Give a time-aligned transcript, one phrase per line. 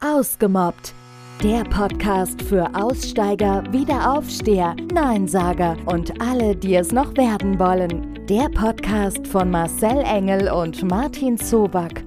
[0.00, 0.94] Ausgemobbt.
[1.42, 8.24] Der Podcast für Aussteiger, Wiederaufsteher, Neinsager und alle, die es noch werden wollen.
[8.26, 12.04] Der Podcast von Marcel Engel und Martin Zoback.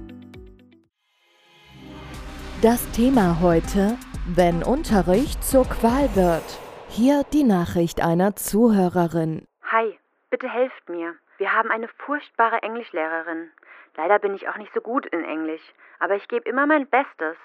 [2.62, 6.58] Das Thema heute, wenn Unterricht zur Qual wird.
[6.88, 9.46] Hier die Nachricht einer Zuhörerin.
[9.70, 9.98] Hi,
[10.30, 11.14] bitte helft mir.
[11.36, 13.50] Wir haben eine furchtbare Englischlehrerin.
[13.98, 17.36] Leider bin ich auch nicht so gut in Englisch, aber ich gebe immer mein Bestes.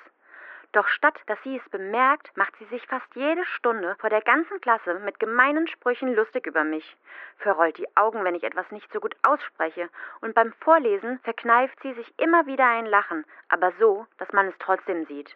[0.77, 4.61] Doch statt dass sie es bemerkt, macht sie sich fast jede Stunde vor der ganzen
[4.61, 6.95] Klasse mit gemeinen Sprüchen lustig über mich,
[7.39, 9.89] verrollt die Augen, wenn ich etwas nicht so gut ausspreche,
[10.21, 14.53] und beim Vorlesen verkneift sie sich immer wieder ein Lachen, aber so, dass man es
[14.59, 15.35] trotzdem sieht.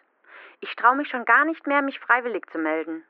[0.60, 3.02] Ich traue mich schon gar nicht mehr, mich freiwillig zu melden.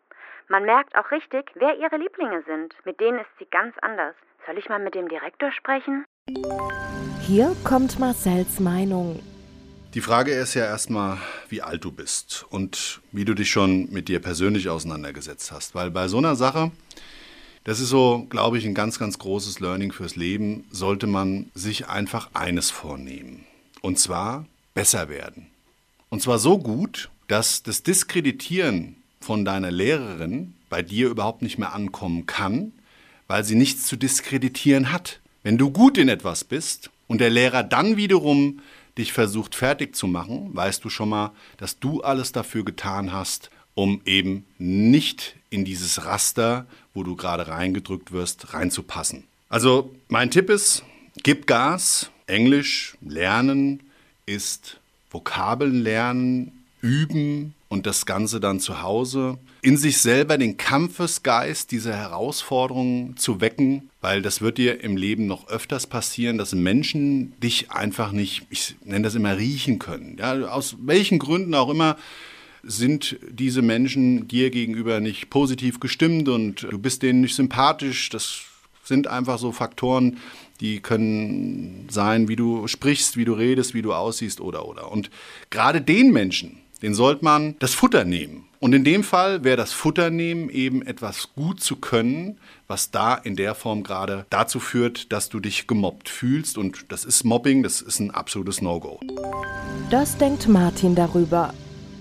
[0.48, 2.74] Man merkt auch richtig, wer ihre Lieblinge sind.
[2.86, 4.14] Mit denen ist sie ganz anders.
[4.46, 6.06] Soll ich mal mit dem Direktor sprechen?
[7.20, 9.20] Hier kommt Marcells Meinung.
[9.94, 11.18] Die Frage ist ja erstmal,
[11.50, 15.74] wie alt du bist und wie du dich schon mit dir persönlich auseinandergesetzt hast.
[15.74, 16.70] Weil bei so einer Sache,
[17.64, 21.88] das ist so, glaube ich, ein ganz, ganz großes Learning fürs Leben, sollte man sich
[21.88, 23.44] einfach eines vornehmen.
[23.82, 25.48] Und zwar besser werden.
[26.08, 31.74] Und zwar so gut, dass das Diskreditieren von deiner Lehrerin bei dir überhaupt nicht mehr
[31.74, 32.72] ankommen kann,
[33.26, 35.20] weil sie nichts zu diskreditieren hat.
[35.42, 38.60] Wenn du gut in etwas bist und der Lehrer dann wiederum
[38.98, 43.50] dich versucht fertig zu machen, weißt du schon mal, dass du alles dafür getan hast,
[43.74, 49.24] um eben nicht in dieses Raster, wo du gerade reingedrückt wirst, reinzupassen.
[49.48, 50.84] Also mein Tipp ist,
[51.22, 53.80] gib Gas, Englisch lernen
[54.26, 54.78] ist
[55.10, 61.96] Vokabeln lernen, üben und das Ganze dann zu Hause in sich selber den Kampfesgeist dieser
[61.96, 67.70] Herausforderungen zu wecken, weil das wird dir im Leben noch öfters passieren, dass Menschen dich
[67.70, 70.18] einfach nicht, ich nenne das immer, riechen können.
[70.18, 71.96] Ja, aus welchen Gründen auch immer
[72.62, 78.10] sind diese Menschen dir gegenüber nicht positiv gestimmt und du bist denen nicht sympathisch.
[78.10, 78.42] Das
[78.84, 80.18] sind einfach so Faktoren,
[80.60, 84.92] die können sein, wie du sprichst, wie du redest, wie du aussiehst oder oder.
[84.92, 85.08] Und
[85.48, 88.48] gerade den Menschen, den sollte man das Futter nehmen.
[88.58, 92.38] Und in dem Fall wäre das Futter nehmen eben etwas gut zu können,
[92.68, 96.58] was da in der Form gerade dazu führt, dass du dich gemobbt fühlst.
[96.58, 99.00] Und das ist Mobbing, das ist ein absolutes No-Go.
[99.90, 101.54] Das denkt Martin darüber.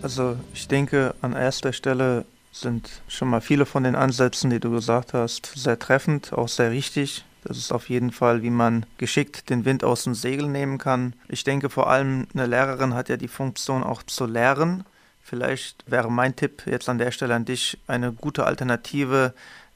[0.04, 4.72] Also ich denke, an erster Stelle sind schon mal viele von den Ansätzen, die du
[4.72, 7.24] gesagt hast, sehr treffend, auch sehr richtig.
[7.44, 11.14] Das ist auf jeden Fall, wie man geschickt den Wind aus dem Segel nehmen kann.
[11.28, 14.86] Ich denke vor allem, eine Lehrerin hat ja die Funktion auch zu lehren.
[15.22, 19.34] Vielleicht wäre mein Tipp jetzt an der Stelle an dich eine gute Alternative,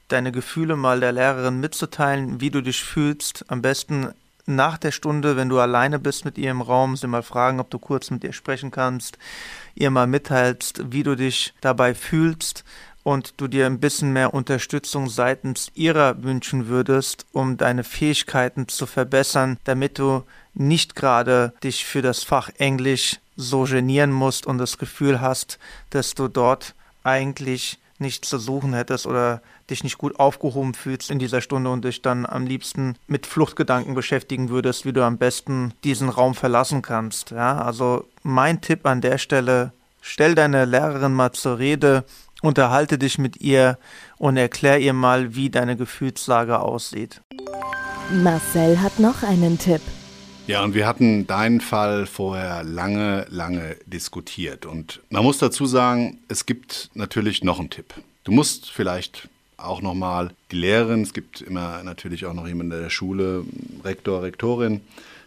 [0.08, 3.44] deine Gefühle mal der Lehrerin mitzuteilen, wie du dich fühlst.
[3.48, 4.12] Am besten
[4.44, 7.70] nach der Stunde, wenn du alleine bist mit ihr im Raum, sie mal fragen, ob
[7.70, 9.18] du kurz mit ihr sprechen kannst,
[9.74, 12.64] ihr mal mitteilst, wie du dich dabei fühlst
[13.06, 18.84] und du dir ein bisschen mehr Unterstützung seitens ihrer wünschen würdest, um deine Fähigkeiten zu
[18.84, 20.24] verbessern, damit du
[20.54, 26.14] nicht gerade dich für das Fach Englisch so genieren musst und das Gefühl hast, dass
[26.14, 26.74] du dort
[27.04, 29.40] eigentlich nichts zu suchen hättest oder
[29.70, 33.94] dich nicht gut aufgehoben fühlst in dieser Stunde und dich dann am liebsten mit Fluchtgedanken
[33.94, 37.30] beschäftigen würdest, wie du am besten diesen Raum verlassen kannst.
[37.30, 42.04] Ja, also mein Tipp an der Stelle, stell deine Lehrerin mal zur Rede,
[42.42, 43.78] Unterhalte dich mit ihr
[44.18, 47.22] und erklär ihr mal, wie deine Gefühlslage aussieht.
[48.12, 49.80] Marcel hat noch einen Tipp.
[50.46, 54.64] Ja, und wir hatten deinen Fall vorher lange, lange diskutiert.
[54.64, 57.94] Und man muss dazu sagen, es gibt natürlich noch einen Tipp.
[58.22, 62.82] Du musst vielleicht auch nochmal die Lehrerin, es gibt immer natürlich auch noch jemanden in
[62.82, 63.44] der Schule,
[63.82, 64.82] Rektor, Rektorin,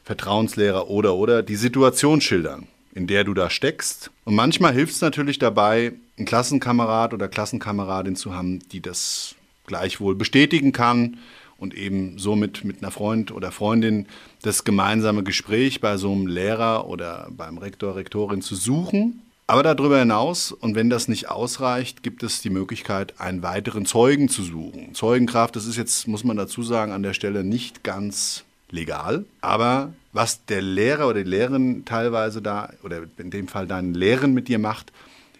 [0.05, 4.11] Vertrauenslehrer oder oder die Situation schildern in der du da steckst.
[4.25, 9.35] Und manchmal hilft es natürlich dabei, einen Klassenkamerad oder Klassenkameradin zu haben, die das
[9.65, 11.17] gleichwohl bestätigen kann
[11.57, 14.07] und eben somit mit einer Freund oder Freundin
[14.41, 19.21] das gemeinsame Gespräch bei so einem Lehrer oder beim Rektor, Rektorin zu suchen.
[19.47, 24.29] Aber darüber hinaus, und wenn das nicht ausreicht, gibt es die Möglichkeit, einen weiteren Zeugen
[24.29, 24.93] zu suchen.
[24.93, 29.25] Zeugenkraft, das ist jetzt, muss man dazu sagen, an der Stelle nicht ganz legal.
[29.41, 34.33] Aber was der Lehrer oder die Lehrerin teilweise da, oder in dem Fall deinen Lehren
[34.33, 34.91] mit dir macht,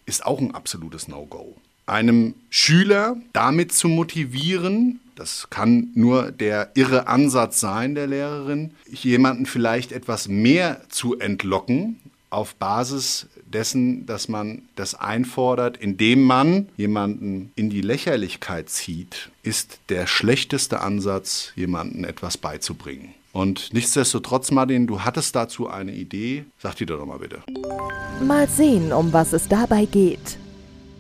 [0.06, 1.56] ist auch ein absolutes No-Go.
[1.86, 9.46] Einem Schüler damit zu motivieren, das kann nur der irre Ansatz sein der Lehrerin, jemanden
[9.46, 12.00] vielleicht etwas mehr zu entlocken
[12.30, 19.80] auf Basis dessen, dass man das einfordert, indem man jemanden in die Lächerlichkeit zieht, ist
[19.90, 23.14] der schlechteste Ansatz, jemanden etwas beizubringen.
[23.32, 26.46] Und nichtsdestotrotz, Martin, du hattest dazu eine Idee.
[26.58, 27.44] Sag die doch mal bitte.
[28.22, 30.38] Mal sehen, um was es dabei geht.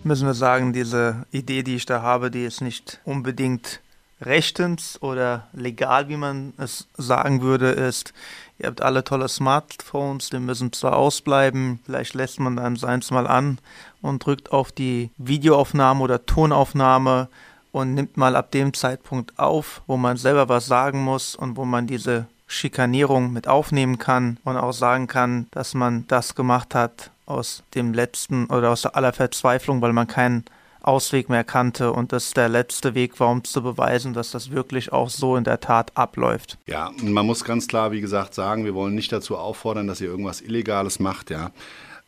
[0.04, 3.81] Müssen wir sagen, diese Idee, die ich da habe, die ist nicht unbedingt
[4.22, 8.14] rechtens oder legal, wie man es sagen würde, ist,
[8.58, 13.28] ihr habt alle tolle Smartphones, die müssen zwar ausbleiben, vielleicht lässt man dann seins mal
[13.28, 13.60] an
[14.02, 17.30] und drückt auf die Videoaufnahme oder Tonaufnahme
[17.71, 21.66] und nimmt mal ab dem Zeitpunkt auf, wo man selber was sagen muss und wo
[21.66, 27.12] man diese Schikanierung mit aufnehmen kann und auch sagen kann, dass man das gemacht hat
[27.25, 30.45] aus dem letzten oder aus aller Verzweiflung, weil man keinen
[30.81, 34.92] Ausweg mehr kannte und das der letzte Weg war, um zu beweisen, dass das wirklich
[34.92, 36.57] auch so in der Tat abläuft.
[36.65, 40.07] Ja, man muss ganz klar, wie gesagt, sagen, wir wollen nicht dazu auffordern, dass ihr
[40.07, 41.51] irgendwas Illegales macht, ja.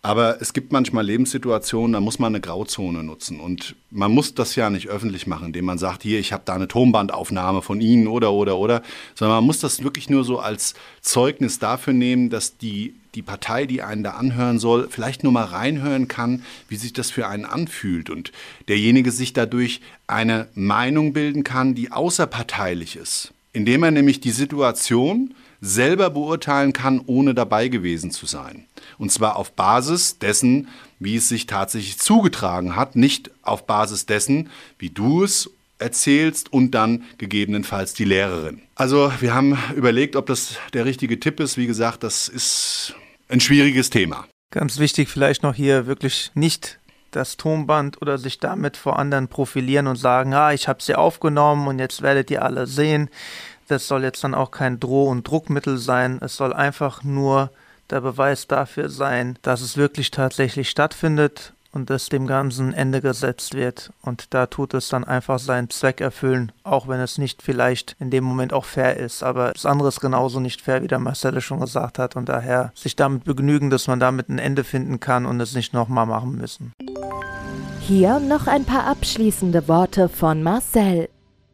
[0.03, 3.39] Aber es gibt manchmal Lebenssituationen, da muss man eine Grauzone nutzen.
[3.39, 6.55] Und man muss das ja nicht öffentlich machen, indem man sagt, hier, ich habe da
[6.55, 8.81] eine Tonbandaufnahme von Ihnen oder, oder, oder.
[9.13, 13.67] Sondern man muss das wirklich nur so als Zeugnis dafür nehmen, dass die, die Partei,
[13.67, 17.45] die einen da anhören soll, vielleicht nur mal reinhören kann, wie sich das für einen
[17.45, 18.09] anfühlt.
[18.09, 18.31] Und
[18.69, 23.33] derjenige sich dadurch eine Meinung bilden kann, die außerparteilich ist.
[23.53, 28.65] Indem er nämlich die Situation selber beurteilen kann, ohne dabei gewesen zu sein.
[28.97, 30.67] Und zwar auf Basis dessen,
[30.99, 34.49] wie es sich tatsächlich zugetragen hat, nicht auf Basis dessen,
[34.79, 38.61] wie du es erzählst und dann gegebenenfalls die Lehrerin.
[38.75, 41.57] Also wir haben überlegt, ob das der richtige Tipp ist.
[41.57, 42.95] Wie gesagt, das ist
[43.29, 44.25] ein schwieriges Thema.
[44.51, 46.79] Ganz wichtig vielleicht noch hier wirklich nicht
[47.11, 51.67] das Tonband oder sich damit vor anderen profilieren und sagen, ah, ich habe sie aufgenommen
[51.67, 53.09] und jetzt werdet ihr alle sehen.
[53.71, 56.19] Das soll jetzt dann auch kein Droh- und Druckmittel sein.
[56.19, 57.51] Es soll einfach nur
[57.89, 63.53] der Beweis dafür sein, dass es wirklich tatsächlich stattfindet und dass dem Ganzen Ende gesetzt
[63.53, 63.91] wird.
[64.01, 68.09] Und da tut es dann einfach seinen Zweck erfüllen, auch wenn es nicht vielleicht in
[68.09, 69.23] dem Moment auch fair ist.
[69.23, 72.17] Aber das andere ist genauso nicht fair, wie der Marcelle schon gesagt hat.
[72.17, 75.73] Und daher sich damit begnügen, dass man damit ein Ende finden kann und es nicht
[75.73, 76.73] nochmal machen müssen.
[77.79, 81.07] Hier noch ein paar abschließende Worte von Marcel.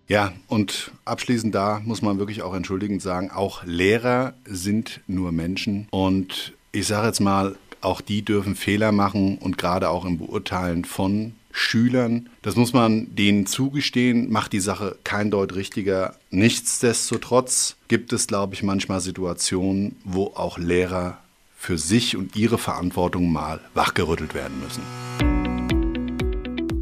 [0.08, 5.88] Ja, und abschließend da muss man wirklich auch entschuldigend sagen, auch Lehrer sind nur Menschen.
[5.92, 10.86] Und ich sage jetzt mal, auch die dürfen Fehler machen und gerade auch im Beurteilen
[10.86, 12.30] von Schülern.
[12.42, 16.16] Das muss man denen zugestehen, macht die Sache kein Deut richtiger.
[16.30, 21.18] Nichtsdestotrotz gibt es, glaube ich, manchmal Situationen, wo auch Lehrer
[21.58, 24.84] für sich und ihre Verantwortung mal wachgerüttelt werden müssen.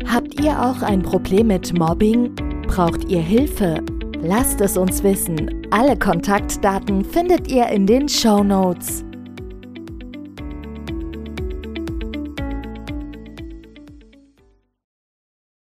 [0.07, 2.44] Habt ihr auch ein Problem mit Mobbing?
[2.75, 3.81] Braucht ihr Hilfe?
[4.21, 5.65] Lasst es uns wissen.
[5.71, 9.04] Alle Kontaktdaten findet ihr in den Show Notes.